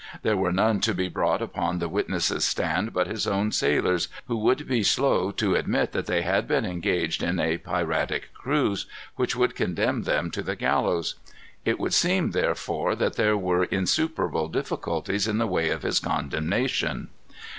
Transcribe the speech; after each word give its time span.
There 0.23 0.35
were 0.35 0.51
none 0.51 0.79
to 0.79 0.95
be 0.95 1.09
brought 1.09 1.43
upon 1.43 1.77
the 1.77 1.87
witness's 1.87 2.43
stand 2.43 2.91
but 2.91 3.05
his 3.05 3.27
own 3.27 3.51
sailors, 3.51 4.07
who 4.27 4.35
would 4.37 4.67
be 4.67 4.81
slow 4.81 5.29
to 5.33 5.53
admit 5.53 5.91
that 5.91 6.07
they 6.07 6.23
had 6.23 6.47
been 6.47 6.65
engaged 6.65 7.21
in 7.21 7.39
a 7.39 7.59
piratic 7.59 8.33
cruise, 8.33 8.87
which 9.15 9.35
would 9.35 9.53
condemn 9.53 10.01
them 10.01 10.31
to 10.31 10.41
the 10.41 10.55
gallows. 10.55 11.17
It 11.65 11.79
would 11.79 11.93
seem, 11.93 12.31
therefore, 12.31 12.95
that 12.95 13.15
there 13.15 13.37
were 13.37 13.65
insuperable 13.65 14.47
difficulties 14.47 15.27
in 15.27 15.37
the 15.37 15.45
way 15.45 15.69
of 15.69 15.83
his 15.83 15.99
condemnation. 15.99 17.09